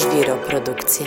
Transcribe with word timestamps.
Żwiro 0.00 0.36
Produkcja. 0.36 1.06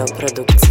Żwiro 0.00 0.16
Produkcja. 0.16 0.69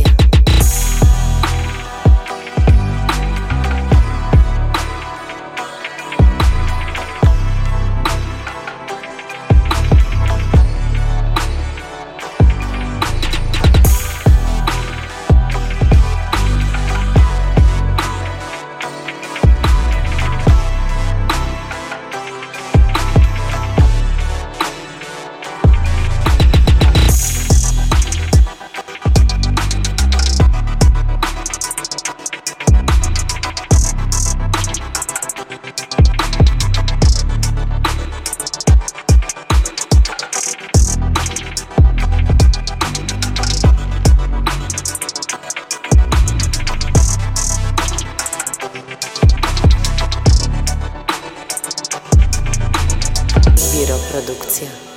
Żwiro 53.89 54.88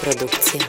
Produkcja. 0.00 0.60